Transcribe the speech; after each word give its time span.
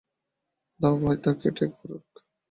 দাও 0.79 0.95
ভাই, 1.01 1.17
তার 1.23 1.35
কেটে, 1.41 1.61
একবার 1.65 1.87
উড়ুক। 1.87 2.13